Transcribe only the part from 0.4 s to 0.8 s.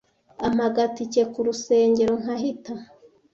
ampa